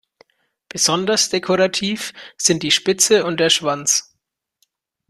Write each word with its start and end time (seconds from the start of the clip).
Besonders 0.69 1.29
dekorativ 1.29 2.11
sind 2.35 2.63
die 2.63 2.71
Spitze 2.71 3.23
und 3.23 3.39
der 3.39 3.51
Schwanz. 3.51 4.17